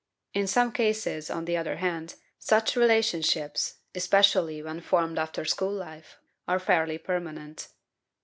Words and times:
In 0.33 0.47
some 0.47 0.71
cases, 0.71 1.29
on 1.29 1.45
the 1.45 1.55
other 1.55 1.75
hand, 1.75 2.15
such 2.39 2.75
relationships, 2.75 3.75
especially 3.93 4.63
when 4.63 4.81
formed 4.81 5.19
after 5.19 5.45
school 5.45 5.73
life, 5.73 6.17
are 6.47 6.57
fairly 6.57 6.97
permanent. 6.97 7.67